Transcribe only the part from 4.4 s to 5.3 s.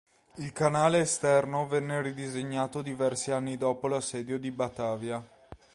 Batavia.